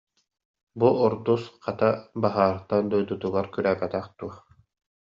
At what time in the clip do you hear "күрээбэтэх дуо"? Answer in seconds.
3.53-4.33